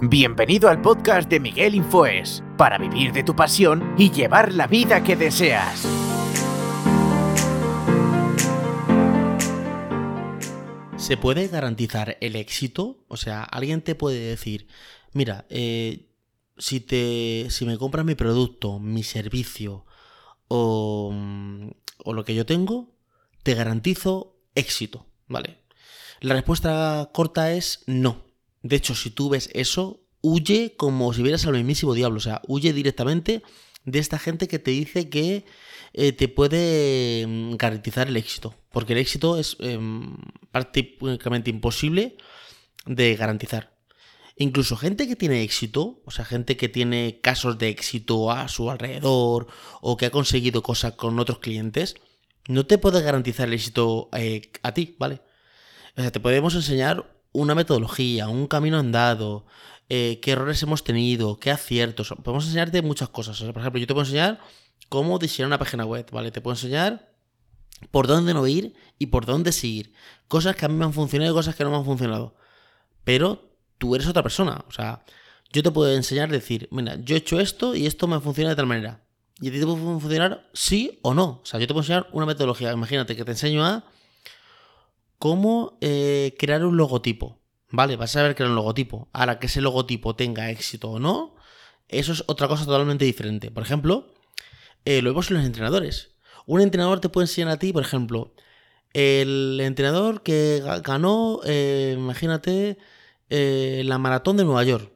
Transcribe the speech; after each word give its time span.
Bienvenido 0.00 0.68
al 0.68 0.80
podcast 0.80 1.28
de 1.28 1.40
Miguel 1.40 1.74
Infoes, 1.74 2.44
para 2.56 2.78
vivir 2.78 3.12
de 3.12 3.24
tu 3.24 3.34
pasión 3.34 3.94
y 3.98 4.10
llevar 4.10 4.52
la 4.52 4.66
vida 4.66 5.02
que 5.02 5.16
deseas. 5.16 5.88
¿Se 10.96 11.16
puede 11.16 11.48
garantizar 11.48 12.16
el 12.20 12.36
éxito? 12.36 13.04
O 13.08 13.16
sea, 13.16 13.42
alguien 13.42 13.82
te 13.82 13.94
puede 13.94 14.20
decir, 14.20 14.68
mira, 15.12 15.46
eh, 15.48 16.10
si, 16.58 16.80
te, 16.80 17.46
si 17.50 17.64
me 17.66 17.76
compras 17.78 18.04
mi 18.04 18.14
producto, 18.14 18.78
mi 18.78 19.02
servicio 19.02 19.84
o, 20.48 21.12
o 22.04 22.12
lo 22.12 22.24
que 22.24 22.34
yo 22.34 22.46
tengo, 22.46 22.94
te 23.42 23.54
garantizo 23.54 24.36
éxito, 24.54 25.06
¿vale? 25.26 25.63
La 26.24 26.32
respuesta 26.32 27.10
corta 27.12 27.52
es 27.52 27.82
no. 27.86 28.24
De 28.62 28.76
hecho, 28.76 28.94
si 28.94 29.10
tú 29.10 29.28
ves 29.28 29.50
eso, 29.52 30.00
huye 30.22 30.74
como 30.74 31.12
si 31.12 31.22
vieras 31.22 31.44
al 31.44 31.52
mismísimo 31.52 31.92
diablo. 31.92 32.16
O 32.16 32.20
sea, 32.20 32.40
huye 32.48 32.72
directamente 32.72 33.42
de 33.84 33.98
esta 33.98 34.18
gente 34.18 34.48
que 34.48 34.58
te 34.58 34.70
dice 34.70 35.10
que 35.10 35.44
eh, 35.92 36.12
te 36.12 36.28
puede 36.28 37.26
mm, 37.26 37.56
garantizar 37.56 38.08
el 38.08 38.16
éxito. 38.16 38.54
Porque 38.70 38.94
el 38.94 39.00
éxito 39.00 39.36
es 39.38 39.58
em, 39.60 40.16
prácticamente 40.50 41.50
imposible 41.50 42.16
de 42.86 43.16
garantizar. 43.16 43.76
Incluso 44.38 44.78
gente 44.78 45.06
que 45.06 45.16
tiene 45.16 45.42
éxito, 45.42 46.00
o 46.06 46.10
sea, 46.10 46.24
gente 46.24 46.56
que 46.56 46.70
tiene 46.70 47.20
casos 47.20 47.58
de 47.58 47.68
éxito 47.68 48.30
a 48.32 48.48
su 48.48 48.70
alrededor 48.70 49.48
o 49.82 49.98
que 49.98 50.06
ha 50.06 50.10
conseguido 50.10 50.62
cosas 50.62 50.94
con 50.94 51.18
otros 51.18 51.40
clientes, 51.40 51.96
no 52.48 52.64
te 52.64 52.78
puede 52.78 53.02
garantizar 53.02 53.48
el 53.48 53.54
éxito 53.54 54.08
eh, 54.14 54.50
a 54.62 54.72
ti, 54.72 54.96
¿vale? 54.98 55.20
O 55.96 56.00
sea, 56.00 56.10
te 56.10 56.20
podemos 56.20 56.54
enseñar 56.54 57.10
una 57.32 57.54
metodología, 57.54 58.28
un 58.28 58.46
camino 58.46 58.78
andado, 58.78 59.46
eh, 59.88 60.18
qué 60.22 60.32
errores 60.32 60.62
hemos 60.62 60.82
tenido, 60.82 61.38
qué 61.38 61.50
aciertos. 61.50 62.14
Podemos 62.22 62.46
enseñarte 62.46 62.82
muchas 62.82 63.08
cosas. 63.08 63.40
por 63.40 63.58
ejemplo, 63.58 63.80
yo 63.80 63.86
te 63.86 63.94
puedo 63.94 64.04
enseñar 64.04 64.40
cómo 64.88 65.18
diseñar 65.18 65.48
una 65.48 65.58
página 65.58 65.84
web, 65.84 66.06
¿vale? 66.10 66.30
Te 66.30 66.40
puedo 66.40 66.54
enseñar 66.54 67.12
por 67.90 68.06
dónde 68.06 68.34
no 68.34 68.46
ir 68.46 68.74
y 68.98 69.06
por 69.06 69.26
dónde 69.26 69.52
seguir. 69.52 69.92
Cosas 70.28 70.56
que 70.56 70.64
a 70.64 70.68
mí 70.68 70.74
me 70.74 70.84
han 70.84 70.92
funcionado 70.92 71.32
y 71.32 71.34
cosas 71.34 71.54
que 71.54 71.64
no 71.64 71.70
me 71.70 71.76
han 71.76 71.84
funcionado. 71.84 72.34
Pero 73.04 73.56
tú 73.78 73.94
eres 73.94 74.06
otra 74.06 74.22
persona. 74.22 74.64
O 74.68 74.72
sea, 74.72 75.04
yo 75.52 75.62
te 75.62 75.70
puedo 75.70 75.92
enseñar, 75.92 76.30
decir, 76.30 76.68
mira, 76.70 76.96
yo 76.96 77.14
he 77.14 77.18
hecho 77.18 77.38
esto 77.38 77.74
y 77.74 77.86
esto 77.86 78.06
me 78.06 78.20
funciona 78.20 78.50
de 78.50 78.56
tal 78.56 78.66
manera. 78.66 79.04
Y 79.40 79.48
a 79.48 79.52
ti 79.52 79.60
te 79.60 79.66
puede 79.66 79.80
funcionar 79.80 80.48
sí 80.54 80.98
o 81.02 81.12
no. 81.12 81.40
O 81.42 81.46
sea, 81.46 81.60
yo 81.60 81.66
te 81.66 81.74
puedo 81.74 81.82
enseñar 81.82 82.08
una 82.12 82.26
metodología. 82.26 82.72
Imagínate 82.72 83.16
que 83.16 83.24
te 83.24 83.32
enseño 83.32 83.64
a 83.64 83.84
cómo 85.24 85.78
eh, 85.80 86.34
crear 86.38 86.66
un 86.66 86.76
logotipo. 86.76 87.40
Vale, 87.70 87.96
vas 87.96 88.14
a 88.14 88.22
ver 88.22 88.34
crear 88.34 88.50
un 88.50 88.56
logotipo. 88.56 89.08
Ahora 89.14 89.38
que 89.38 89.46
ese 89.46 89.62
logotipo 89.62 90.14
tenga 90.14 90.50
éxito 90.50 90.90
o 90.90 90.98
no, 90.98 91.34
eso 91.88 92.12
es 92.12 92.24
otra 92.26 92.46
cosa 92.46 92.66
totalmente 92.66 93.06
diferente. 93.06 93.50
Por 93.50 93.62
ejemplo, 93.62 94.12
eh, 94.84 95.00
lo 95.00 95.08
vemos 95.08 95.30
en 95.30 95.38
los 95.38 95.46
entrenadores. 95.46 96.10
Un 96.44 96.60
entrenador 96.60 97.00
te 97.00 97.08
puede 97.08 97.24
enseñar 97.24 97.48
a 97.48 97.58
ti, 97.58 97.72
por 97.72 97.82
ejemplo, 97.82 98.34
el 98.92 99.58
entrenador 99.62 100.22
que 100.22 100.62
ganó, 100.84 101.40
eh, 101.46 101.94
imagínate, 101.96 102.76
la 103.30 103.96
maratón 103.96 104.36
de 104.36 104.44
Nueva 104.44 104.64
York. 104.64 104.92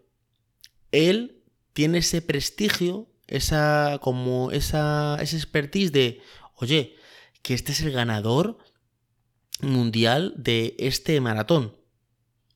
Él 0.92 1.42
tiene 1.72 1.98
ese 1.98 2.20
prestigio, 2.20 3.08
esa, 3.28 3.98
como 4.02 4.50
esa, 4.50 5.16
esa 5.22 5.36
expertise 5.36 5.90
de, 5.90 6.20
oye, 6.56 6.96
que 7.40 7.54
este 7.54 7.72
es 7.72 7.80
el 7.80 7.92
ganador 7.92 8.58
mundial 9.60 10.34
de 10.36 10.76
este 10.78 11.20
maratón. 11.20 11.76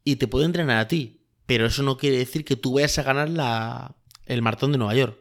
Y 0.04 0.16
te 0.16 0.28
puede 0.28 0.46
entrenar 0.46 0.78
a 0.78 0.88
ti. 0.88 1.20
Pero 1.46 1.66
eso 1.66 1.82
no 1.82 1.96
quiere 1.96 2.18
decir 2.18 2.44
que 2.44 2.56
tú 2.56 2.74
vayas 2.74 2.98
a 2.98 3.02
ganar 3.02 3.28
la, 3.28 3.96
el 4.26 4.42
maratón 4.42 4.72
de 4.72 4.78
Nueva 4.78 4.94
York. 4.94 5.18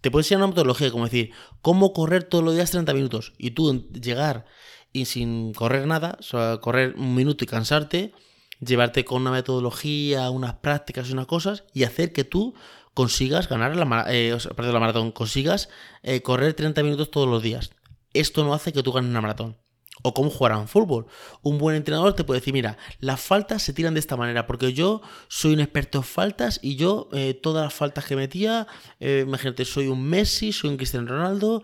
Te 0.00 0.10
puede 0.10 0.22
enseñar 0.22 0.40
una 0.40 0.48
metodología, 0.48 0.90
como 0.90 1.04
decir, 1.04 1.32
cómo 1.60 1.92
correr 1.92 2.24
todos 2.24 2.44
los 2.44 2.54
días 2.54 2.70
30 2.70 2.92
minutos. 2.94 3.32
Y 3.38 3.52
tú 3.52 3.88
llegar 3.92 4.46
y 4.92 5.06
sin 5.06 5.54
correr 5.54 5.86
nada, 5.86 6.18
o 6.32 6.60
correr 6.60 6.94
un 6.96 7.14
minuto 7.14 7.44
y 7.44 7.46
cansarte, 7.46 8.12
llevarte 8.60 9.04
con 9.04 9.22
una 9.22 9.30
metodología, 9.30 10.28
unas 10.30 10.54
prácticas 10.54 11.08
y 11.08 11.12
unas 11.12 11.26
cosas, 11.26 11.64
y 11.72 11.84
hacer 11.84 12.12
que 12.12 12.24
tú 12.24 12.54
consigas 12.94 13.48
ganar 13.48 13.74
la, 13.74 14.04
eh, 14.08 14.36
la 14.56 14.80
maratón, 14.80 15.12
consigas 15.12 15.70
eh, 16.02 16.20
correr 16.20 16.54
30 16.54 16.82
minutos 16.82 17.10
todos 17.10 17.28
los 17.28 17.42
días. 17.42 17.70
Esto 18.12 18.44
no 18.44 18.52
hace 18.52 18.72
que 18.72 18.82
tú 18.82 18.92
ganes 18.92 19.10
una 19.10 19.22
maratón 19.22 19.61
o 20.02 20.14
cómo 20.14 20.30
jugar 20.30 20.52
a 20.52 20.58
un 20.58 20.68
fútbol. 20.68 21.06
Un 21.42 21.58
buen 21.58 21.76
entrenador 21.76 22.14
te 22.14 22.24
puede 22.24 22.40
decir, 22.40 22.52
mira, 22.52 22.76
las 23.00 23.20
faltas 23.20 23.62
se 23.62 23.72
tiran 23.72 23.94
de 23.94 24.00
esta 24.00 24.16
manera, 24.16 24.46
porque 24.46 24.72
yo 24.72 25.00
soy 25.28 25.54
un 25.54 25.60
experto 25.60 25.98
en 25.98 26.04
faltas 26.04 26.60
y 26.62 26.76
yo 26.76 27.08
eh, 27.12 27.34
todas 27.34 27.64
las 27.64 27.74
faltas 27.74 28.04
que 28.04 28.16
metía, 28.16 28.66
eh, 29.00 29.24
imagínate, 29.26 29.64
soy 29.64 29.88
un 29.88 30.02
Messi, 30.02 30.52
soy 30.52 30.70
un 30.70 30.76
Cristiano 30.76 31.08
Ronaldo, 31.08 31.62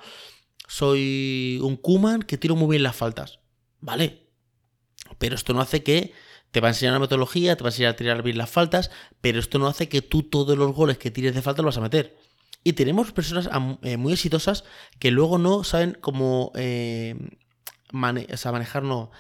soy 0.66 1.60
un 1.62 1.76
Kuman 1.76 2.22
que 2.22 2.38
tiro 2.38 2.56
muy 2.56 2.71
bien 2.71 2.82
las 2.82 2.97
faltas. 2.97 3.41
Vale, 3.81 4.28
pero 5.19 5.34
esto 5.34 5.53
no 5.53 5.60
hace 5.60 5.82
que 5.82 6.12
te 6.50 6.60
va 6.60 6.69
a 6.69 6.70
enseñar 6.70 6.93
una 6.93 7.00
metodología, 7.00 7.56
te 7.56 7.62
va 7.62 7.69
a 7.69 7.72
enseñar 7.72 7.93
a 7.93 7.97
tirar 7.97 8.22
bien 8.22 8.38
las 8.38 8.50
faltas, 8.50 8.91
pero 9.20 9.38
esto 9.38 9.59
no 9.59 9.66
hace 9.66 9.88
que 9.88 10.03
tú 10.03 10.22
todos 10.22 10.56
los 10.56 10.72
goles 10.75 10.99
que 10.99 11.10
tires 11.10 11.34
de 11.34 11.43
falta 11.43 11.62
los 11.62 11.75
vas 11.75 11.78
a 11.78 11.82
meter. 11.82 12.16
Y 12.65 12.72
tenemos 12.72 13.12
personas 13.12 13.49
eh, 13.82 13.97
muy 13.97 14.12
exitosas 14.12 14.65
que 14.99 15.10
luego 15.10 15.38
no 15.38 15.65
saben 15.65 15.97
cómo 16.00 16.53
manejar, 17.93 18.82
no, 18.82 19.10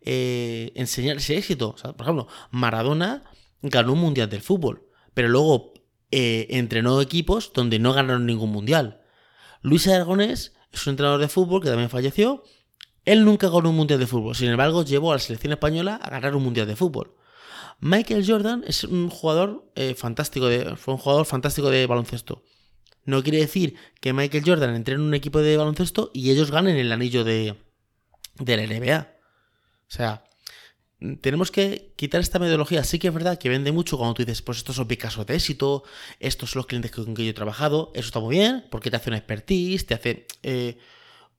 eh, 0.00 0.72
enseñar 0.74 1.16
ese 1.16 1.36
éxito. 1.36 1.74
por 1.96 2.02
ejemplo, 2.02 2.28
Maradona 2.50 3.24
ganó 3.62 3.92
un 3.94 4.00
mundial 4.00 4.28
del 4.28 4.42
fútbol, 4.42 4.86
pero 5.14 5.28
luego 5.28 5.74
eh, 6.10 6.46
entrenó 6.50 7.00
equipos 7.00 7.52
donde 7.52 7.78
no 7.78 7.92
ganaron 7.92 8.26
ningún 8.26 8.50
mundial. 8.50 9.00
Luis 9.62 9.88
Aragonés 9.88 10.54
es 10.72 10.86
un 10.86 10.92
entrenador 10.92 11.20
de 11.20 11.28
fútbol 11.28 11.62
que 11.62 11.68
también 11.68 11.90
falleció. 11.90 12.44
Él 13.04 13.24
nunca 13.24 13.48
ganó 13.48 13.70
un 13.70 13.76
mundial 13.76 14.00
de 14.00 14.06
fútbol, 14.06 14.34
sin 14.34 14.48
embargo, 14.48 14.84
llevó 14.84 15.12
a 15.12 15.16
la 15.16 15.20
selección 15.20 15.52
española 15.52 15.96
a 15.96 16.10
ganar 16.10 16.34
un 16.34 16.42
mundial 16.42 16.66
de 16.66 16.76
fútbol. 16.76 17.14
Michael 17.80 18.24
Jordan 18.26 18.64
es 18.66 18.84
un 18.84 19.10
jugador 19.10 19.70
eh, 19.74 19.94
fantástico, 19.94 20.46
de, 20.46 20.76
fue 20.76 20.94
un 20.94 20.98
jugador 20.98 21.26
fantástico 21.26 21.70
de 21.70 21.86
baloncesto. 21.86 22.42
No 23.04 23.22
quiere 23.22 23.38
decir 23.38 23.76
que 24.00 24.12
Michael 24.12 24.44
Jordan 24.44 24.74
entre 24.74 24.94
en 24.94 25.02
un 25.02 25.14
equipo 25.14 25.40
de 25.40 25.56
baloncesto 25.56 26.10
y 26.12 26.30
ellos 26.30 26.50
ganen 26.50 26.76
el 26.76 26.90
anillo 26.90 27.22
de, 27.22 27.54
de 28.38 28.56
la 28.56 28.66
NBA. 28.66 29.08
O 29.88 29.90
sea, 29.90 30.24
tenemos 31.20 31.50
que 31.50 31.92
quitar 31.96 32.20
esta 32.20 32.38
metodología. 32.38 32.82
Sí 32.84 32.98
que 32.98 33.08
es 33.08 33.14
verdad 33.14 33.38
que 33.38 33.48
vende 33.48 33.72
mucho 33.72 33.98
cuando 33.98 34.14
tú 34.14 34.22
dices, 34.24 34.42
pues 34.42 34.58
estos 34.58 34.76
son 34.76 34.86
mis 34.88 34.98
casos 34.98 35.26
de 35.26 35.34
éxito, 35.34 35.84
estos 36.20 36.50
son 36.50 36.60
los 36.60 36.66
clientes 36.66 36.90
con 36.90 37.14
que 37.14 37.24
yo 37.24 37.30
he 37.30 37.34
trabajado. 37.34 37.90
Eso 37.94 38.06
está 38.06 38.20
muy 38.20 38.36
bien, 38.36 38.64
porque 38.70 38.90
te 38.90 38.96
hace 38.96 39.10
una 39.10 39.18
expertise, 39.18 39.86
te 39.86 39.94
hace 39.94 40.26
eh, 40.42 40.78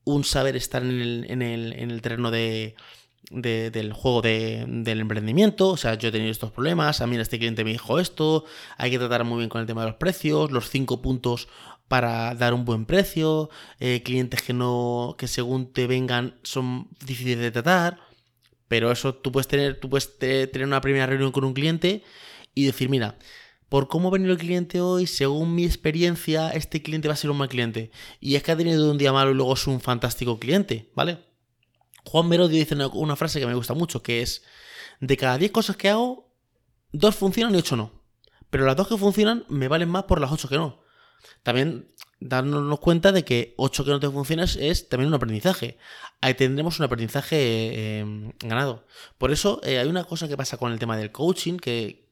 un 0.04 0.24
saber 0.24 0.56
estar 0.56 0.82
en 0.82 1.00
el, 1.00 1.26
en 1.28 1.42
el, 1.42 1.72
en 1.72 1.90
el 1.90 2.02
terreno 2.02 2.30
de, 2.30 2.76
del 3.30 3.92
juego 3.92 4.22
del 4.22 5.00
emprendimiento. 5.00 5.68
O 5.68 5.76
sea, 5.76 5.94
yo 5.94 6.08
he 6.08 6.12
tenido 6.12 6.30
estos 6.30 6.52
problemas, 6.52 7.00
a 7.00 7.06
mí 7.06 7.16
este 7.16 7.38
cliente 7.38 7.64
me 7.64 7.72
dijo 7.72 7.98
esto, 7.98 8.44
hay 8.76 8.90
que 8.90 8.98
tratar 8.98 9.24
muy 9.24 9.38
bien 9.38 9.48
con 9.48 9.60
el 9.60 9.66
tema 9.66 9.82
de 9.82 9.88
los 9.88 9.96
precios, 9.96 10.50
los 10.50 10.70
cinco 10.70 11.02
puntos 11.02 11.48
para 11.88 12.34
dar 12.34 12.54
un 12.54 12.64
buen 12.64 12.86
precio, 12.86 13.50
eh, 13.80 14.02
clientes 14.04 14.42
que 14.42 14.52
no, 14.52 15.16
que 15.18 15.26
según 15.26 15.72
te 15.72 15.86
vengan 15.86 16.38
son 16.42 16.88
difíciles 17.04 17.40
de 17.40 17.50
tratar, 17.50 17.98
pero 18.68 18.92
eso 18.92 19.14
tú 19.14 19.32
puedes 19.32 19.48
tener, 19.48 19.80
tú 19.80 19.88
puedes 19.88 20.18
tener 20.18 20.64
una 20.64 20.80
primera 20.80 21.06
reunión 21.06 21.32
con 21.32 21.44
un 21.44 21.54
cliente 21.54 22.04
y 22.54 22.66
decir, 22.66 22.90
mira, 22.90 23.18
por 23.68 23.88
cómo 23.88 24.08
ha 24.08 24.12
venido 24.12 24.32
el 24.32 24.38
cliente 24.38 24.80
hoy, 24.80 25.06
según 25.06 25.54
mi 25.54 25.64
experiencia, 25.64 26.50
este 26.50 26.82
cliente 26.82 27.08
va 27.08 27.14
a 27.14 27.18
ser 27.18 27.30
un 27.30 27.38
mal 27.38 27.48
cliente. 27.48 27.90
Y 28.20 28.36
es 28.36 28.42
que 28.42 28.52
ha 28.52 28.56
tenido 28.56 28.90
un 28.90 28.98
día 28.98 29.12
malo 29.12 29.30
y 29.30 29.34
luego 29.34 29.54
es 29.54 29.66
un 29.66 29.80
fantástico 29.80 30.38
cliente, 30.38 30.90
¿vale? 30.94 31.18
Juan 32.04 32.28
Merodio 32.28 32.58
dice 32.58 32.74
una, 32.74 33.16
frase 33.16 33.40
que 33.40 33.46
me 33.46 33.54
gusta 33.54 33.74
mucho, 33.74 34.02
que 34.02 34.22
es, 34.22 34.42
de 35.00 35.16
cada 35.16 35.36
10 35.36 35.52
cosas 35.52 35.76
que 35.76 35.90
hago, 35.90 36.32
dos 36.92 37.14
funcionan 37.14 37.54
y 37.54 37.58
ocho 37.58 37.76
no. 37.76 37.92
Pero 38.50 38.64
las 38.64 38.76
dos 38.76 38.88
que 38.88 38.96
funcionan 38.96 39.44
me 39.48 39.68
valen 39.68 39.90
más 39.90 40.04
por 40.04 40.20
las 40.20 40.32
ocho 40.32 40.48
que 40.48 40.56
no. 40.56 40.80
También 41.42 41.88
darnos 42.20 42.80
cuenta 42.80 43.12
de 43.12 43.24
que 43.24 43.54
8 43.56 43.84
que 43.84 43.90
no 43.90 44.00
te 44.00 44.10
funcionan 44.10 44.48
es, 44.58 44.88
también 44.88 45.08
un 45.08 45.14
aprendizaje. 45.14 45.78
Ahí 46.20 46.34
tendremos 46.34 46.78
un 46.78 46.84
aprendizaje 46.84 47.98
em, 48.00 48.32
ganado. 48.40 48.86
Por 49.18 49.30
eso 49.30 49.60
eh, 49.64 49.78
hay 49.78 49.88
una 49.88 50.04
cosa 50.04 50.28
que 50.28 50.36
pasa 50.36 50.56
con 50.56 50.72
el 50.72 50.78
tema 50.78 50.96
del 50.96 51.12
coaching 51.12 51.58
que, 51.58 52.08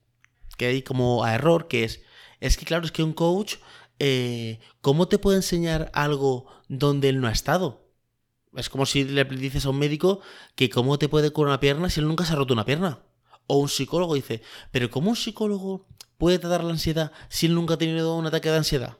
que 0.56 0.66
hay 0.66 0.82
como 0.82 1.24
a 1.24 1.34
error, 1.34 1.68
que 1.68 1.84
es, 1.84 2.02
es 2.40 2.56
que 2.56 2.64
claro, 2.64 2.84
es 2.84 2.92
que 2.92 3.02
un 3.02 3.12
coach, 3.12 3.56
eh, 3.98 4.60
¿cómo 4.80 5.08
te 5.08 5.18
puede 5.18 5.38
enseñar 5.38 5.90
algo 5.94 6.46
donde 6.68 7.08
él 7.08 7.20
no 7.20 7.28
ha 7.28 7.32
estado? 7.32 7.86
Es 8.54 8.70
como 8.70 8.86
si 8.86 9.04
le 9.04 9.24
dices 9.24 9.66
a 9.66 9.70
un 9.70 9.78
médico 9.78 10.20
que 10.54 10.70
cómo 10.70 10.98
te 10.98 11.08
puede 11.08 11.30
curar 11.30 11.50
una 11.50 11.60
pierna 11.60 11.90
si 11.90 12.00
él 12.00 12.08
nunca 12.08 12.24
se 12.24 12.32
ha 12.32 12.36
roto 12.36 12.54
una 12.54 12.64
pierna. 12.64 13.00
O 13.46 13.58
un 13.58 13.68
psicólogo 13.68 14.14
dice, 14.14 14.42
pero 14.70 14.90
¿cómo 14.90 15.10
un 15.10 15.16
psicólogo 15.16 15.86
puede 16.18 16.38
tratar 16.38 16.64
la 16.64 16.72
ansiedad 16.72 17.12
si 17.28 17.46
él 17.46 17.54
nunca 17.54 17.74
ha 17.74 17.78
tenido 17.78 18.16
un 18.16 18.26
ataque 18.26 18.50
de 18.50 18.56
ansiedad? 18.56 18.98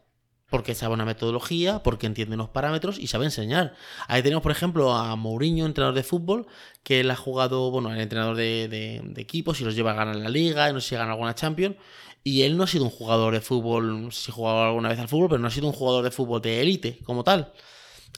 porque 0.51 0.75
sabe 0.75 0.95
una 0.95 1.05
metodología, 1.05 1.83
porque 1.83 2.07
entiende 2.07 2.35
unos 2.37 2.51
parámetros 2.51 2.99
y 2.99 3.09
sabe 3.09 3.25
enseñar. 3.25 3.75
Ahí 4.07 4.23
tenemos, 4.23 4.43
por 4.43 4.53
ejemplo, 4.53 4.93
a 4.93 5.17
Mourinho, 5.17 5.67
entrenador 5.67 5.95
de 5.95 6.05
fútbol, 6.05 6.47
que 6.83 7.01
él 7.01 7.11
ha 7.11 7.17
jugado, 7.17 7.71
bueno, 7.71 7.93
el 7.93 8.01
entrenador 8.01 8.37
de, 8.37 9.03
equipos 9.17 9.61
y 9.61 9.65
los 9.65 9.75
lleva 9.75 9.91
a 9.91 9.95
ganar 9.95 10.17
la 10.17 10.29
liga, 10.29 10.71
y 10.71 10.73
no 10.73 10.81
sé 10.81 10.91
si 10.91 10.95
ganan 10.95 11.11
alguna 11.11 11.35
Champions. 11.35 11.77
Y 12.23 12.43
él 12.43 12.57
no 12.57 12.65
ha 12.65 12.67
sido 12.67 12.85
un 12.85 12.91
jugador 12.91 13.35
de 13.35 13.41
fútbol, 13.41 14.13
si 14.13 14.31
ha 14.31 14.35
jugado 14.35 14.65
alguna 14.65 14.89
vez 14.89 14.99
al 14.99 15.09
fútbol, 15.09 15.29
pero 15.31 15.41
no 15.41 15.49
ha 15.49 15.51
sido 15.51 15.67
un 15.67 15.73
jugador 15.73 16.05
de 16.05 16.11
fútbol 16.11 16.41
de 16.41 16.61
élite 16.61 16.99
como 17.05 17.25
tal. 17.25 17.53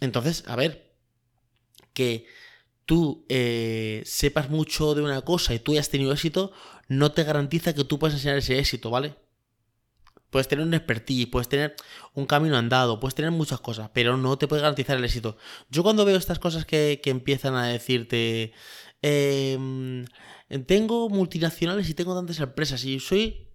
Entonces, 0.00 0.44
a 0.46 0.56
ver, 0.56 0.92
que 1.94 2.26
tú 2.88 3.26
eh, 3.28 4.02
sepas 4.06 4.48
mucho 4.48 4.94
de 4.94 5.02
una 5.02 5.20
cosa 5.20 5.52
y 5.52 5.58
tú 5.58 5.72
hayas 5.72 5.90
tenido 5.90 6.10
éxito, 6.10 6.52
no 6.88 7.12
te 7.12 7.22
garantiza 7.22 7.74
que 7.74 7.84
tú 7.84 7.98
puedas 7.98 8.14
enseñar 8.14 8.38
ese 8.38 8.58
éxito, 8.58 8.88
¿vale? 8.88 9.14
Puedes 10.30 10.48
tener 10.48 10.64
un 10.64 10.72
expertise, 10.72 11.26
puedes 11.26 11.50
tener 11.50 11.76
un 12.14 12.24
camino 12.24 12.56
andado, 12.56 12.98
puedes 12.98 13.14
tener 13.14 13.30
muchas 13.30 13.60
cosas, 13.60 13.90
pero 13.92 14.16
no 14.16 14.38
te 14.38 14.48
puede 14.48 14.62
garantizar 14.62 14.96
el 14.96 15.04
éxito. 15.04 15.36
Yo 15.68 15.82
cuando 15.82 16.06
veo 16.06 16.16
estas 16.16 16.38
cosas 16.38 16.64
que, 16.64 16.98
empiezan 17.04 17.56
a 17.56 17.66
decirte, 17.66 18.54
em, 19.02 20.06
tengo 20.66 21.10
multinacionales 21.10 21.90
y 21.90 21.94
tengo 21.94 22.14
tantas 22.14 22.40
empresas 22.40 22.82
y 22.84 23.00
soy... 23.00 23.48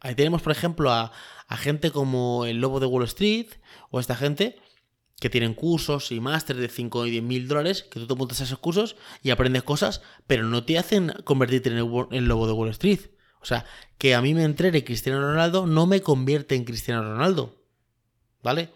Ahí 0.00 0.14
tenemos, 0.14 0.42
por 0.42 0.52
ejemplo, 0.52 0.92
a, 0.92 1.10
gente 1.58 1.90
como 1.90 2.44
el 2.44 2.60
Lobo 2.60 2.78
de 2.78 2.86
Wall 2.86 3.04
Street 3.04 3.48
o 3.90 3.98
esta 3.98 4.14
gente 4.14 4.60
que 5.20 5.30
tienen 5.30 5.54
cursos 5.54 6.12
y 6.12 6.20
máster 6.20 6.56
de 6.56 6.68
5 6.68 7.06
y 7.06 7.10
10 7.10 7.22
mil 7.22 7.48
dólares, 7.48 7.84
que 7.84 8.00
tú 8.00 8.06
te 8.06 8.14
montas 8.14 8.40
a 8.40 8.44
esos 8.44 8.58
cursos 8.58 8.96
y 9.22 9.30
aprendes 9.30 9.62
cosas, 9.62 10.02
pero 10.26 10.44
no 10.44 10.64
te 10.64 10.78
hacen 10.78 11.14
convertirte 11.24 11.70
en 11.70 11.76
el 11.76 12.24
Lobo 12.26 12.46
de 12.46 12.52
Wall 12.52 12.70
Street. 12.70 13.00
O 13.40 13.44
sea, 13.46 13.64
que 13.98 14.14
a 14.14 14.20
mí 14.20 14.34
me 14.34 14.44
entrene 14.44 14.84
Cristiano 14.84 15.20
Ronaldo 15.20 15.66
no 15.66 15.86
me 15.86 16.00
convierte 16.00 16.54
en 16.54 16.64
Cristiano 16.64 17.02
Ronaldo. 17.02 17.62
¿Vale? 18.42 18.70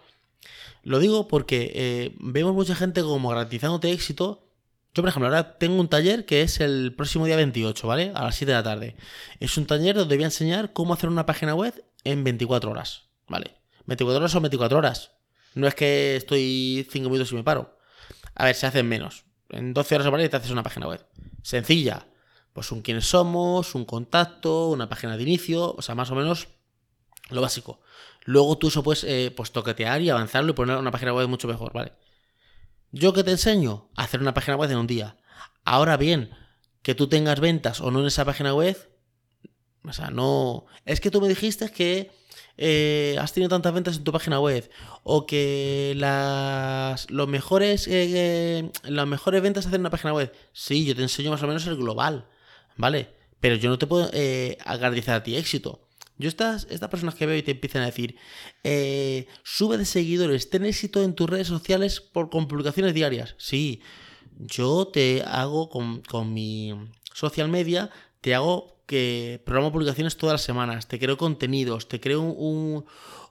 Lo 0.83 0.99
digo 0.99 1.29
porque 1.29 1.73
eh, 1.75 2.17
vemos 2.21 2.55
mucha 2.55 2.75
gente 2.75 3.03
como 3.03 3.29
garantizándote 3.29 3.93
éxito. 3.93 4.47
Yo, 4.95 5.03
por 5.03 5.09
ejemplo, 5.09 5.27
ahora 5.27 5.59
tengo 5.59 5.79
un 5.79 5.89
taller 5.89 6.25
que 6.25 6.43
es 6.43 6.61
el 6.61 6.95
próximo 6.97 7.27
día 7.27 7.37
28, 7.37 7.87
¿vale? 7.87 8.13
A 8.15 8.25
las 8.25 8.37
7 8.37 8.51
de 8.51 8.57
la 8.57 8.63
tarde. 8.63 8.97
Es 9.39 9.57
un 9.59 9.67
taller 9.67 9.95
donde 9.95 10.17
voy 10.17 10.25
a 10.25 10.29
enseñar 10.29 10.73
cómo 10.73 10.95
hacer 10.95 11.11
una 11.11 11.27
página 11.27 11.55
web 11.55 11.85
en 12.05 12.25
24 12.25 12.71
horas, 12.71 13.09
¿vale? 13.29 13.57
24 13.87 14.19
horas 14.19 14.33
son 14.33 14.43
24 14.43 14.79
horas. 14.79 15.13
No 15.55 15.67
es 15.67 15.75
que 15.75 16.17
estoy 16.17 16.87
5 16.91 17.09
minutos 17.09 17.33
y 17.33 17.37
me 17.37 17.45
paro. 17.45 17.79
A 18.35 18.45
ver, 18.45 18.55
se 18.55 18.67
hacen 18.67 18.89
menos. 18.89 19.25
En 19.49 19.75
12 19.75 19.97
horas 19.97 20.11
¿vale? 20.11 20.29
te 20.29 20.37
haces 20.37 20.51
una 20.51 20.63
página 20.63 20.87
web. 20.87 21.05
Sencilla, 21.43 22.07
pues 22.53 22.71
un 22.73 22.83
quiénes 22.83 23.07
somos, 23.07 23.75
un 23.75 23.85
contacto, 23.85 24.69
una 24.69 24.89
página 24.89 25.17
de 25.17 25.23
inicio, 25.23 25.75
o 25.75 25.83
sea, 25.83 25.95
más 25.95 26.11
o 26.11 26.15
menos 26.15 26.49
lo 27.31 27.41
básico. 27.41 27.81
Luego 28.25 28.59
tú 28.59 28.69
eso 28.69 28.83
puedes 28.83 29.05
eh, 29.05 29.33
pues 29.37 29.53
toquetear 29.53 30.03
y 30.03 30.11
avanzarlo 30.11 30.51
y 30.51 30.55
poner 30.55 30.77
una 30.77 30.91
página 30.91 31.13
web 31.13 31.29
mucho 31.29 31.49
mejor, 31.49 31.73
¿vale? 31.73 31.93
Yo 32.93 33.13
que 33.13 33.25
te 33.25 33.31
enseño 33.31 33.89
a 33.97 34.05
hacer 34.05 34.21
una 34.21 34.35
página 34.35 34.57
web 34.57 34.71
en 34.71 34.79
un 34.79 34.87
día. 34.87 35.17
Ahora 35.65 35.97
bien, 35.97 36.31
que 36.83 36.95
tú 36.95 37.09
tengas 37.09 37.41
ventas 37.41 37.81
o 37.81 37.91
no 37.91 38.01
en 38.01 38.07
esa 38.07 38.25
página 38.25 38.55
web, 38.55 38.77
o 39.85 39.93
sea, 39.93 40.11
no... 40.11 40.67
Es 40.85 41.01
que 41.01 41.11
tú 41.11 41.21
me 41.21 41.29
dijiste 41.29 41.71
que 41.71 42.11
eh, 42.61 43.17
has 43.19 43.33
tenido 43.33 43.49
tantas 43.49 43.75
ventas 43.75 43.97
en 43.97 44.05
tu 44.05 44.13
página 44.13 44.39
web 44.39 44.71
o 45.03 45.27
que 45.27 45.95
las 45.97 47.11
los 47.11 47.27
mejores 47.27 47.89
eh, 47.89 48.71
las 48.85 49.07
mejores 49.09 49.43
ventas 49.43 49.67
hacen 49.67 49.77
en 49.77 49.81
una 49.81 49.91
página 49.91 50.13
web. 50.13 50.33
Sí, 50.53 50.85
yo 50.85 50.95
te 50.95 51.03
enseño 51.03 51.31
más 51.31 51.43
o 51.43 51.49
menos 51.49 51.67
el 51.67 51.77
global. 51.77 52.27
¿vale? 52.81 53.11
Pero 53.41 53.55
yo 53.57 53.71
no 53.71 53.79
te 53.79 53.87
puedo 53.87 54.11
eh, 54.13 54.59
garantizar 54.65 55.17
a 55.17 55.23
ti 55.23 55.37
éxito. 55.37 55.87
Yo 56.19 56.29
estas, 56.29 56.67
estas 56.71 56.91
personas 56.91 57.15
que 57.15 57.25
veo 57.25 57.37
y 57.37 57.43
te 57.43 57.53
empiezan 57.53 57.83
a 57.83 57.87
decir, 57.87 58.17
eh, 58.65 59.27
sube 59.43 59.79
de 59.79 59.87
seguidores, 59.87 60.51
ten 60.51 60.67
éxito 60.67 61.03
en 61.03 61.15
tus 61.15 61.31
redes 61.31 61.47
sociales 61.47 62.01
por, 62.01 62.29
con 62.29 62.47
publicaciones 62.47 62.93
diarias. 62.93 63.35
Sí, 63.39 63.81
yo 64.39 64.89
te 64.89 65.23
hago 65.23 65.71
con, 65.71 66.03
mi 66.33 66.75
social 67.15 67.49
media, 67.49 67.91
te 68.21 68.35
hago 68.35 68.80
que 68.91 69.41
programo 69.47 69.71
publicaciones 69.71 70.17
todas 70.17 70.35
las 70.35 70.43
semanas, 70.43 70.89
te 70.89 70.99
creo 70.99 71.17
contenidos, 71.17 71.87
te 71.87 72.01
creo 72.01 72.23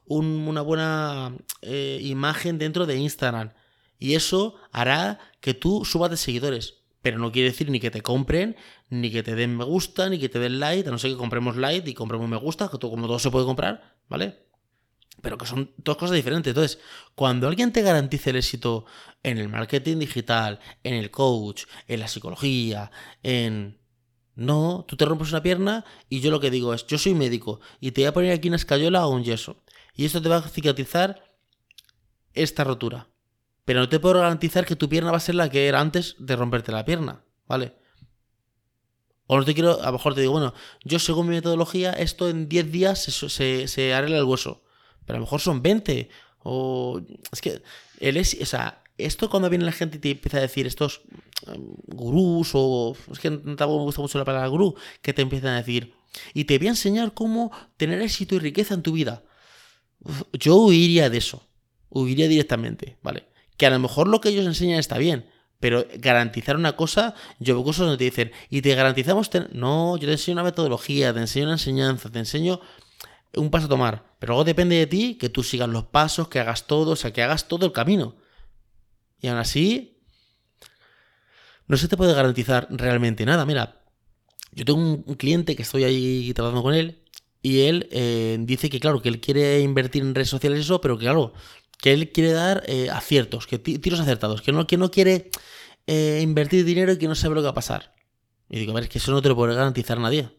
una 0.06 0.62
buena 0.62 1.36
eh, 1.62 2.00
imagen 2.02 2.58
dentro 2.58 2.86
de 2.86 2.96
Instagram. 2.96 3.52
Y 3.98 4.16
eso 4.16 4.56
hará 4.72 5.20
que 5.42 5.54
tú 5.54 5.84
subas 5.84 6.12
de 6.12 6.16
seguidores. 6.16 6.76
Pero 7.02 7.20
no 7.20 7.34
quiere 7.34 7.50
decir 7.50 7.70
ni 7.70 7.82
que 7.82 7.92
te 7.92 8.02
compren, 8.02 8.56
ni 8.90 9.12
que 9.12 9.22
te 9.22 9.36
den 9.36 9.58
me 9.58 9.66
gusta, 9.66 10.08
ni 10.08 10.18
que 10.18 10.30
te 10.30 10.40
den 10.40 10.62
like, 10.62 10.88
a 10.88 10.92
no 10.94 10.98
ser 10.98 11.12
que 11.12 11.18
compremos 11.18 11.58
like 11.58 11.90
y 11.90 11.94
compremos 11.94 12.30
me 12.30 12.38
gusta, 12.38 12.70
que 12.70 12.78
todo, 12.78 12.92
como 12.92 13.08
todo 13.08 13.20
se 13.20 13.30
puede 13.30 13.46
comprar, 13.46 13.98
¿vale? 14.08 14.46
Pero 15.22 15.38
que 15.38 15.46
son 15.46 15.74
dos 15.76 15.98
cosas 15.98 16.16
diferentes. 16.16 16.52
Entonces, 16.52 16.80
cuando 17.16 17.50
alguien 17.50 17.74
te 17.74 17.82
garantice 17.82 18.30
el 18.30 18.38
éxito 18.38 18.86
en 19.24 19.38
el 19.38 19.50
marketing 19.50 19.98
digital, 20.00 20.62
en 20.86 20.94
el 20.94 21.12
coach, 21.12 21.66
en 21.86 22.00
la 22.00 22.08
psicología, 22.08 22.92
en... 23.24 23.79
No, 24.40 24.86
tú 24.88 24.96
te 24.96 25.04
rompes 25.04 25.32
una 25.32 25.44
pierna 25.44 25.84
y 26.08 26.22
yo 26.22 26.32
lo 26.32 26.40
que 26.40 26.50
digo 26.50 26.74
es, 26.74 26.88
yo 26.88 26.98
soy 26.98 27.14
médico 27.14 27.60
y 27.82 27.92
te 27.92 28.02
voy 28.02 28.08
a 28.08 28.14
poner 28.14 28.32
aquí 28.32 28.48
una 28.48 28.56
escayola 28.56 29.06
o 29.06 29.10
un 29.10 29.26
yeso. 29.26 29.62
Y 29.96 30.06
esto 30.06 30.22
te 30.22 30.30
va 30.30 30.38
a 30.38 30.42
cicatrizar 30.42 31.36
esta 32.34 32.64
rotura. 32.64 33.10
Pero 33.66 33.82
no 33.82 33.90
te 33.90 34.00
puedo 34.00 34.16
garantizar 34.16 34.66
que 34.66 34.78
tu 34.78 34.88
pierna 34.88 35.12
va 35.12 35.18
a 35.18 35.20
ser 35.20 35.36
la 35.36 35.50
que 35.50 35.68
era 35.68 35.82
antes 35.82 36.16
de 36.20 36.38
romperte 36.38 36.72
la 36.72 36.86
pierna, 36.86 37.26
¿vale? 37.48 37.76
O 39.28 39.38
no 39.38 39.44
te 39.44 39.54
quiero, 39.54 39.82
a 39.82 39.88
lo 39.88 39.92
mejor 39.92 40.16
te 40.16 40.22
digo, 40.22 40.32
bueno, 40.32 40.54
yo 40.86 41.00
según 41.00 41.28
mi 41.28 41.36
metodología, 41.36 41.92
esto 41.92 42.30
en 42.30 42.48
10 42.48 42.72
días 42.72 43.04
se, 43.04 43.68
se, 43.68 43.94
arregla 43.94 44.20
el 44.20 44.24
hueso. 44.24 44.64
Pero 45.06 45.18
a 45.18 45.20
lo 45.20 45.26
mejor 45.26 45.42
son 45.42 45.62
20. 45.62 46.10
O. 46.44 47.02
Es 47.32 47.42
que. 47.42 47.62
El 48.00 48.16
es, 48.16 48.38
o 48.42 48.46
sea, 48.46 48.84
esto 49.00 49.30
cuando 49.30 49.50
viene 49.50 49.66
la 49.66 49.72
gente 49.72 49.98
y 49.98 50.00
te 50.00 50.12
empieza 50.12 50.38
a 50.38 50.42
decir 50.42 50.68
estos 50.68 51.02
um, 51.48 51.76
gurús 51.88 52.52
o. 52.54 52.96
Es 53.12 53.20
que 53.20 53.32
tampoco 53.32 53.78
me 53.80 53.84
gusta 53.84 54.02
mucho 54.02 54.18
la 54.18 54.26
palabra 54.26 54.48
gurú. 54.48 54.76
Que 55.02 55.14
te 55.14 55.22
empiezan 55.22 55.52
a 55.52 55.58
decir. 55.58 55.94
Y 56.34 56.46
te 56.46 56.58
voy 56.58 56.68
a 56.68 56.72
enseñar 56.72 57.14
cómo 57.14 57.52
tener 57.78 58.02
éxito 58.02 58.36
y 58.36 58.40
riqueza 58.40 58.74
en 58.74 58.82
tu 58.82 58.94
vida. 58.94 59.24
Yo 60.34 60.58
huiría 60.58 61.10
de 61.10 61.18
eso. 61.18 61.44
Huiría 61.90 62.28
directamente, 62.28 62.98
¿vale? 63.02 63.28
Que 63.58 63.66
a 63.66 63.70
lo 63.70 63.80
mejor 63.80 64.08
lo 64.08 64.22
que 64.22 64.30
ellos 64.30 64.46
enseñan 64.46 64.80
está 64.80 64.98
bien. 64.98 65.30
Pero 65.60 65.86
garantizar 65.98 66.56
una 66.56 66.76
cosa, 66.78 67.16
yo 67.40 67.56
veo 67.56 67.64
cosas 67.66 67.82
donde 67.82 67.98
te 67.98 68.06
dicen, 68.06 68.32
y 68.50 68.62
te 68.62 68.74
garantizamos, 68.76 69.30
no, 69.52 69.98
yo 69.98 70.08
te 70.08 70.14
enseño 70.14 70.36
una 70.36 70.44
metodología, 70.44 71.14
te 71.14 71.20
enseño 71.20 71.46
una 71.46 71.56
enseñanza, 71.56 72.10
te 72.10 72.20
enseño 72.20 72.62
un 73.36 73.50
paso 73.50 73.66
a 73.66 73.70
tomar. 73.70 74.04
Pero 74.20 74.32
luego 74.32 74.46
depende 74.46 74.78
de 74.78 74.88
ti 74.88 75.16
que 75.16 75.30
tú 75.30 75.44
sigas 75.44 75.68
los 75.68 75.84
pasos, 75.86 76.30
que 76.30 76.40
hagas 76.40 76.66
todo, 76.66 76.92
o 76.92 76.96
sea, 76.96 77.12
que 77.12 77.22
hagas 77.22 77.48
todo 77.50 77.66
el 77.66 77.74
camino. 77.74 78.16
Y 79.22 79.28
aún 79.28 79.40
así, 79.40 79.98
no 81.68 81.78
se 81.78 81.88
te 81.88 81.98
puede 81.98 82.14
garantizar 82.14 82.68
realmente 82.72 83.26
nada. 83.26 83.46
Mira, 83.46 83.82
yo 84.52 84.66
tengo 84.66 84.80
un 84.80 85.16
cliente 85.16 85.56
que 85.56 85.64
estoy 85.64 85.84
ahí 85.84 86.34
trabajando 86.34 86.64
con 86.64 86.74
él 86.74 87.04
y 87.42 87.62
él 87.62 87.88
eh, 87.92 88.38
dice 88.42 88.70
que, 88.70 88.80
claro, 88.80 89.02
que 89.02 89.10
él 89.10 89.22
quiere 89.22 89.62
invertir 89.62 90.02
en 90.02 90.16
redes 90.16 90.30
sociales 90.30 90.60
y 90.60 90.62
eso, 90.64 90.82
pero 90.82 90.98
que, 90.98 91.06
claro, 91.06 91.34
que 91.78 91.94
él 91.94 92.12
quiere 92.12 92.34
dar 92.34 92.64
eh, 92.68 92.90
aciertos, 92.90 93.48
que 93.48 93.60
tiros 93.60 94.00
acertados, 94.00 94.42
que 94.42 94.52
no, 94.52 94.68
que 94.68 94.78
no 94.78 94.92
quiere 94.92 95.30
eh, 95.88 96.20
invertir 96.22 96.66
dinero 96.66 96.92
y 96.92 96.98
que 96.98 97.08
no 97.08 97.16
sabe 97.16 97.36
lo 97.36 97.42
que 97.42 97.46
va 97.46 97.52
a 97.52 97.56
pasar. 97.56 97.96
Y 98.50 98.60
digo, 98.60 98.72
a 98.72 98.76
ver, 98.76 98.86
es 98.86 98.90
que 98.90 98.98
eso 98.98 99.12
no 99.12 99.22
te 99.22 99.30
lo 99.30 99.36
puede 99.36 99.56
garantizar 99.56 100.00
nadie. 100.00 100.30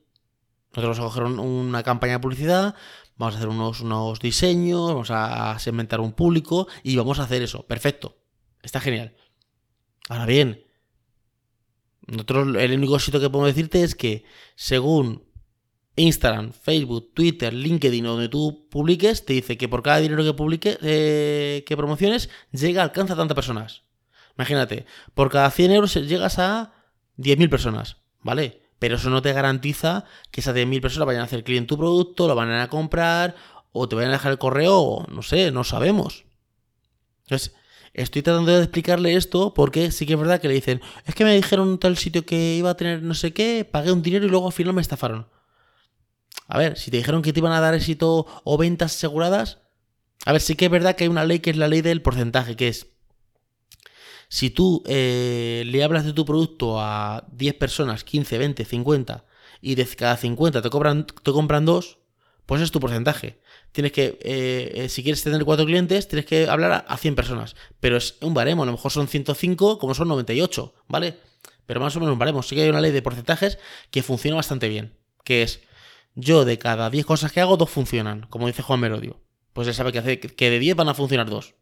Nosotros 0.73 0.99
vamos 0.99 0.99
a 0.99 1.21
coger 1.21 1.41
una 1.41 1.83
campaña 1.83 2.15
de 2.15 2.19
publicidad, 2.21 2.75
vamos 3.17 3.35
a 3.35 3.39
hacer 3.39 3.49
unos, 3.49 3.81
unos 3.81 4.21
diseños, 4.21 4.89
vamos 4.89 5.11
a 5.11 5.59
segmentar 5.59 6.01
un 6.01 6.13
público 6.13 6.69
y 6.83 6.97
vamos 6.97 7.19
a 7.19 7.25
hacer 7.25 7.43
eso. 7.43 7.67
Perfecto. 7.67 8.20
Está 8.63 8.81
genial. 8.81 9.15
Ahora 10.09 10.27
bien, 10.27 10.65
nosotros 12.07 12.57
el 12.57 12.73
único 12.75 12.99
sitio 12.99 13.21
que 13.21 13.31
podemos 13.31 13.55
decirte 13.55 13.83
es 13.83 13.95
que 13.95 14.25
según 14.57 15.25
Instagram, 15.97 16.53
Facebook, 16.53 17.13
Twitter, 17.15 17.53
LinkedIn, 17.53 18.05
donde 18.05 18.29
tú 18.29 18.69
publiques, 18.71 19.25
te 19.25 19.35
dice 19.35 19.57
que 19.59 19.69
por 19.69 19.83
cada 19.83 19.99
dinero 19.99 20.25
que 20.25 20.33
publiques, 20.33 20.79
eh, 20.83 21.63
que 21.67 21.77
promociones, 21.77 22.31
llega, 22.53 22.83
alcanza 22.83 23.15
a 23.15 23.17
tantas 23.17 23.35
personas. 23.35 23.83
Imagínate, 24.37 24.87
por 25.15 25.31
cada 25.31 25.51
100 25.51 25.73
euros 25.73 25.95
llegas 25.95 26.39
a 26.39 26.73
10.000 27.19 27.51
personas, 27.51 27.99
¿vale? 28.23 28.63
Pero 28.79 28.97
eso 28.97 29.11
no 29.11 29.21
te 29.21 29.33
garantiza 29.33 30.05
que 30.31 30.41
esas 30.41 30.55
10.000 30.55 30.81
personas 30.81 31.07
vayan 31.07 31.23
a 31.23 31.25
hacer 31.27 31.45
clic 31.45 31.59
en 31.59 31.67
tu 31.67 31.77
producto, 31.77 32.27
lo 32.27 32.35
van 32.35 32.51
a 32.51 32.69
comprar, 32.69 33.37
o 33.73 33.89
te 33.89 33.97
vayan 33.97 34.11
a 34.11 34.15
dejar 34.15 34.33
el 34.33 34.39
correo, 34.39 34.79
o 34.79 35.07
no 35.09 35.23
sé, 35.23 35.51
no 35.51 35.65
sabemos. 35.65 36.25
Entonces, 37.25 37.55
estoy 37.95 38.23
tratando 38.23 38.53
de 38.53 38.63
explicarle 38.63 39.15
esto 39.15 39.55
porque 39.55 39.91
sí 39.91 40.07
que 40.07 40.15
es 40.15 40.19
verdad 40.19 40.41
que 40.41 40.49
le 40.49 40.55
dicen, 40.55 40.81
es 41.07 41.15
que 41.15 41.25
me 41.25 41.35
dijeron 41.35 41.79
tal 41.79 41.97
sitio 41.97 42.25
que 42.25 42.57
iba 42.57 42.71
a 42.71 42.77
tener 42.77 43.03
no 43.03 43.15
sé 43.15 43.33
qué, 43.33 43.69
pagué 43.71 43.93
un 43.93 44.03
dinero 44.03 44.27
y 44.27 44.29
luego 44.29 44.47
al 44.47 44.53
final 44.53 44.75
me 44.75 44.83
estafaron. 44.83 45.29
A 46.47 46.59
ver, 46.59 46.77
si 46.77 46.91
te 46.91 46.97
dijeron 46.97 47.23
que 47.23 47.33
te 47.33 47.41
iban 47.41 47.53
a 47.53 47.61
dar 47.61 47.75
éxito 47.75 48.27
o 48.45 48.59
ventas 48.59 48.95
aseguradas, 48.97 49.59
a 50.27 50.33
ver, 50.33 50.41
sí 50.41 50.55
que 50.55 50.67
es 50.67 50.71
verdad 50.71 50.97
que 50.97 51.05
hay 51.05 51.09
una 51.09 51.25
ley 51.25 51.39
que 51.39 51.51
es 51.51 51.57
la 51.57 51.69
ley 51.69 51.81
del 51.81 52.03
porcentaje, 52.03 52.57
que 52.57 52.69
es, 52.69 52.89
si 54.29 54.51
tú 54.51 54.83
eh, 54.87 55.65
le 55.67 55.83
hablas 55.83 56.05
de 56.05 56.13
tu 56.13 56.25
producto 56.25 56.81
a 56.81 57.27
10 57.33 57.55
personas, 57.55 58.05
15, 58.05 58.39
20, 58.39 58.65
50, 58.65 59.25
y 59.61 59.75
de 59.75 59.85
cada 59.87 60.17
50 60.17 60.63
te, 60.63 60.71
cobran, 60.71 61.05
te 61.07 61.33
compran 61.33 61.65
dos, 61.65 61.99
pues 62.47 62.63
es 62.63 62.71
tu 62.71 62.81
porcentaje. 62.81 63.41
Tienes 63.73 63.93
que, 63.93 64.19
eh, 64.23 64.73
eh, 64.75 64.89
si 64.89 65.03
quieres 65.03 65.23
tener 65.23 65.45
cuatro 65.45 65.65
clientes, 65.65 66.09
tienes 66.09 66.27
que 66.27 66.49
hablar 66.49 66.85
a, 66.87 66.97
100 66.97 67.15
personas. 67.15 67.55
Pero 67.79 67.97
es 67.97 68.17
un 68.21 68.35
baremo, 68.35 68.65
a 68.65 68.67
lo 68.67 68.73
mejor 68.73 68.91
son 68.91 69.07
105 69.07 69.79
como 69.79 69.95
son 69.95 70.09
98, 70.09 70.75
¿vale? 70.89 71.19
Pero 71.67 71.81
más 71.81 71.95
o 71.95 72.01
menos 72.01 72.13
un 72.13 72.19
baremo. 72.19 72.43
Sí 72.43 72.57
que 72.57 72.63
hay 72.63 72.69
una 72.69 72.81
ley 72.81 72.91
de 72.91 73.03
porcentajes 73.03 73.59
que 73.91 74.03
funciona 74.03 74.37
bastante 74.37 74.69
bien. 74.69 74.97
Que 75.25 75.43
es, 75.43 75.61
yo 76.15 76.45
de 76.45 76.59
cada 76.59 76.91
10 76.91 77.07
cosas 77.07 77.31
que 77.31 77.41
hago, 77.41 77.57
dos 77.57 77.71
funcionan, 77.71 78.27
como 78.29 78.49
dice 78.49 78.63
Juan 78.63 78.81
Merodio. 78.81 79.21
Pues 79.53 79.69
él 79.69 79.75
sabe 79.75 79.93
que, 79.93 79.99
hace, 80.01 80.19
que 80.19 80.51
de 80.51 80.59
10 80.59 80.77
van 80.77 80.89
a 80.89 80.95
funcionar 80.95 81.31
dos. 81.31 81.55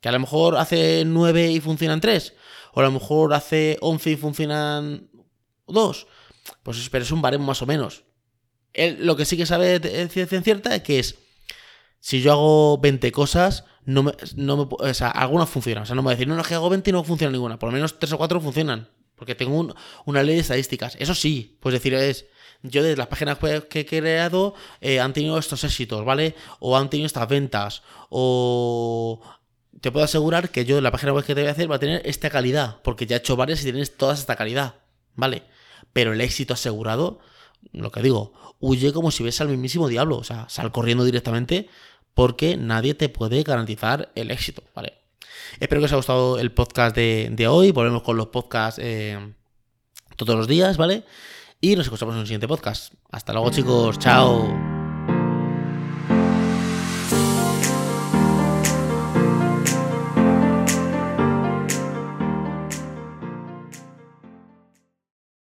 Que 0.00 0.08
a 0.08 0.12
lo 0.12 0.20
mejor 0.20 0.56
hace 0.56 1.04
9 1.04 1.50
y 1.50 1.60
funcionan 1.60 2.00
3. 2.00 2.34
O 2.72 2.80
a 2.80 2.84
lo 2.84 2.92
mejor 2.92 3.34
hace 3.34 3.76
11 3.82 4.10
y 4.10 4.16
funcionan 4.16 5.10
2. 5.66 6.06
Pues 6.62 6.88
pero 6.88 7.04
es 7.04 7.10
un 7.10 7.20
baremo 7.20 7.44
más 7.44 7.60
o 7.60 7.66
menos. 7.66 8.04
Él 8.72 8.98
lo 9.00 9.16
que 9.16 9.24
sí 9.24 9.36
que 9.36 9.46
sabe 9.46 9.78
de 9.78 10.08
ciencia 10.08 10.42
cierta 10.42 10.74
es 10.74 10.82
que 10.82 10.98
es, 10.98 11.16
si 12.00 12.22
yo 12.22 12.32
hago 12.32 12.78
20 12.78 13.12
cosas, 13.12 13.64
no 13.84 14.02
me, 14.02 14.12
no 14.36 14.56
me, 14.56 14.66
o 14.70 14.94
sea, 14.94 15.08
algunas 15.10 15.48
funcionan. 15.48 15.82
O 15.82 15.86
sea, 15.86 15.94
no 15.94 16.02
me 16.02 16.06
va 16.06 16.12
a 16.12 16.14
decir, 16.14 16.28
no, 16.28 16.36
no, 16.36 16.42
que 16.42 16.54
hago 16.54 16.70
20 16.70 16.90
y 16.90 16.92
no 16.92 17.04
funciona 17.04 17.32
ninguna. 17.32 17.58
Por 17.58 17.68
lo 17.68 17.72
menos 17.72 17.98
3 17.98 18.12
o 18.12 18.18
4 18.18 18.40
funcionan. 18.40 18.88
Porque 19.16 19.34
tengo 19.34 19.74
una 20.06 20.22
ley 20.22 20.36
de 20.36 20.40
estadísticas. 20.40 20.96
Eso 20.98 21.14
sí, 21.14 21.58
pues 21.60 21.74
decir, 21.74 21.92
es, 21.92 22.24
yo 22.62 22.82
de 22.82 22.96
las 22.96 23.06
páginas 23.06 23.38
que 23.68 23.80
he 23.80 23.86
creado 23.86 24.54
eh, 24.80 25.00
han 25.00 25.12
tenido 25.12 25.38
estos 25.38 25.62
éxitos, 25.64 26.04
¿vale? 26.04 26.34
O 26.58 26.76
han 26.76 26.88
tenido 26.88 27.06
estas 27.06 27.28
ventas. 27.28 27.82
O 28.08 29.20
te 29.80 29.92
puedo 29.92 30.04
asegurar 30.04 30.50
que 30.50 30.64
yo 30.64 30.80
la 30.80 30.90
página 30.90 31.12
web 31.12 31.24
que 31.24 31.34
te 31.34 31.42
voy 31.42 31.48
a 31.48 31.52
hacer 31.52 31.70
va 31.70 31.76
a 31.76 31.80
tener 31.80 32.02
esta 32.06 32.30
calidad. 32.30 32.80
Porque 32.82 33.06
ya 33.06 33.16
he 33.16 33.18
hecho 33.18 33.36
varias 33.36 33.60
y 33.60 33.64
tienes 33.64 33.96
todas 33.96 34.20
esta 34.20 34.36
calidad, 34.36 34.76
¿vale? 35.16 35.42
Pero 35.92 36.12
el 36.12 36.20
éxito 36.20 36.54
asegurado, 36.54 37.20
lo 37.72 37.90
que 37.90 38.02
digo, 38.02 38.32
huye 38.58 38.92
como 38.92 39.10
si 39.10 39.22
ves 39.22 39.40
al 39.40 39.48
mismísimo 39.48 39.88
diablo. 39.88 40.16
O 40.16 40.24
sea, 40.24 40.48
sal 40.48 40.72
corriendo 40.72 41.04
directamente 41.04 41.68
porque 42.14 42.56
nadie 42.56 42.94
te 42.94 43.08
puede 43.08 43.42
garantizar 43.42 44.10
el 44.14 44.30
éxito, 44.30 44.62
¿vale? 44.74 44.94
Espero 45.58 45.80
que 45.80 45.86
os 45.86 45.90
haya 45.90 45.96
gustado 45.96 46.38
el 46.38 46.52
podcast 46.52 46.94
de, 46.94 47.46
hoy. 47.48 47.72
Volvemos 47.72 48.02
con 48.02 48.16
los 48.16 48.28
podcasts 48.28 48.80
eh, 48.82 49.34
todos 50.16 50.36
los 50.36 50.46
días, 50.46 50.76
¿vale? 50.76 51.04
Y 51.60 51.76
nos 51.76 51.86
escuchamos 51.86 52.14
en 52.14 52.20
un 52.20 52.26
siguiente 52.26 52.48
podcast. 52.48 52.94
Hasta 53.10 53.32
luego, 53.32 53.50
chicos. 53.50 53.98
Chao. 53.98 54.69